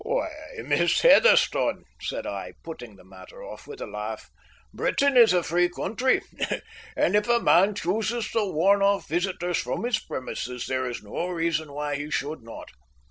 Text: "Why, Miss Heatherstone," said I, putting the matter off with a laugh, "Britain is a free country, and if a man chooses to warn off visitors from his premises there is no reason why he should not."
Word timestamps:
"Why, 0.03 0.31
Miss 0.63 1.01
Heatherstone," 1.03 1.83
said 2.01 2.25
I, 2.25 2.53
putting 2.63 2.95
the 2.95 3.03
matter 3.03 3.43
off 3.43 3.67
with 3.67 3.79
a 3.81 3.85
laugh, 3.85 4.31
"Britain 4.73 5.15
is 5.15 5.31
a 5.31 5.43
free 5.43 5.69
country, 5.69 6.23
and 6.95 7.15
if 7.15 7.29
a 7.29 7.39
man 7.39 7.75
chooses 7.75 8.27
to 8.31 8.51
warn 8.51 8.81
off 8.81 9.07
visitors 9.07 9.59
from 9.59 9.83
his 9.83 9.99
premises 9.99 10.65
there 10.65 10.89
is 10.89 11.03
no 11.03 11.27
reason 11.27 11.71
why 11.71 11.97
he 11.97 12.09
should 12.09 12.41
not." 12.41 12.71